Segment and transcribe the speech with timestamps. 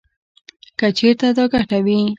[0.79, 1.99] کـه چـېرتـه دا ګـټـه وې.